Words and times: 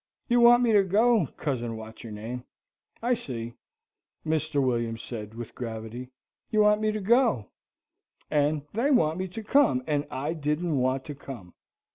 "You 0.27 0.39
want 0.39 0.63
me 0.63 0.71
to 0.71 0.81
go, 0.81 1.27
Cousin 1.37 1.77
What's 1.77 2.03
your 2.03 2.11
name, 2.11 2.43
I 3.03 3.13
see," 3.13 3.53
Mr. 4.25 4.59
William 4.59 4.97
said, 4.97 5.35
with 5.35 5.53
gravity. 5.53 6.09
"You 6.49 6.61
want 6.61 6.81
me 6.81 6.91
to 6.91 6.99
go, 7.01 7.51
and 8.31 8.63
they 8.73 8.89
want 8.89 9.19
me 9.19 9.27
to 9.27 9.43
come, 9.43 9.83
and 9.85 10.07
I 10.09 10.33
didn't 10.33 10.79
want 10.79 11.05
to 11.05 11.13
come. 11.13 11.53